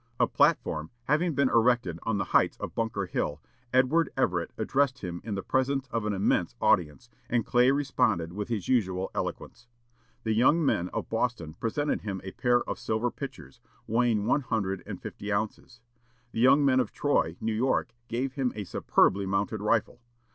A 0.19 0.25
platform 0.25 0.89
having 1.03 1.35
been 1.35 1.47
erected 1.49 1.99
on 2.01 2.17
the 2.17 2.23
heights 2.33 2.57
of 2.57 2.73
Bunker 2.73 3.05
Hill, 3.05 3.39
Edward 3.71 4.09
Everett 4.17 4.51
addressed 4.57 5.03
him 5.03 5.21
in 5.23 5.35
the 5.35 5.43
presence 5.43 5.85
of 5.91 6.05
an 6.07 6.13
immense 6.13 6.55
audience, 6.59 7.07
and 7.29 7.45
Clay 7.45 7.69
responded 7.69 8.33
with 8.33 8.47
his 8.47 8.67
usual 8.67 9.11
eloquence. 9.13 9.67
The 10.23 10.33
young 10.33 10.65
men 10.65 10.89
of 10.89 11.07
Boston 11.07 11.53
presented 11.53 12.01
him 12.01 12.19
a 12.23 12.31
pair 12.31 12.63
of 12.63 12.79
silver 12.79 13.11
pitchers, 13.11 13.61
weighing 13.85 14.25
one 14.25 14.41
hundred 14.41 14.81
and 14.87 14.99
fifty 14.99 15.31
ounces. 15.31 15.81
The 16.31 16.39
young 16.39 16.65
men 16.65 16.79
of 16.79 16.91
Troy, 16.91 17.37
New 17.39 17.53
York, 17.53 17.93
gave 18.07 18.33
him 18.33 18.51
a 18.55 18.63
superbly 18.63 19.27
mounted 19.27 19.61
rifle. 19.61 20.01